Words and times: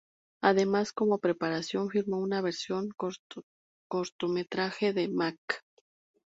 Además 0.41 0.93
como 0.93 1.19
preparación 1.19 1.91
filmó 1.91 2.17
una 2.17 2.41
versión 2.41 2.89
cortometraje 3.87 4.93
de 4.93 5.07
"Mac". 5.09 5.63